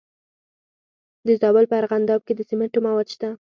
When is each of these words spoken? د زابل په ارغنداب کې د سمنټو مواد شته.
د 1.25 1.27
زابل 1.41 1.65
په 1.69 1.75
ارغنداب 1.81 2.21
کې 2.27 2.33
د 2.35 2.41
سمنټو 2.49 2.79
مواد 2.85 3.07
شته. 3.13 3.29